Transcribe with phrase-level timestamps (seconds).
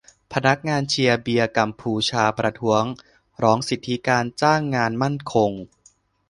[0.33, 2.83] พนักงานเชียร์เบียร์กัมพูชาประท้วง
[3.41, 5.51] ร้องสิทธิการจ้างงานมั่นคง